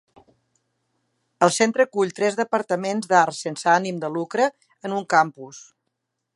El 1.47 1.53
centre 1.57 1.85
acull 1.89 2.15
tres 2.21 2.39
departaments 2.41 3.11
d'arts 3.13 3.43
sense 3.47 3.71
ànim 3.77 4.03
de 4.05 4.13
lucre 4.17 4.51
en 4.89 5.01
un 5.03 5.09
campus. 5.17 5.65